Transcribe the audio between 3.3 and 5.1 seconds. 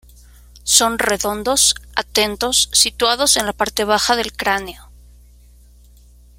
en la parte baja del cráneo.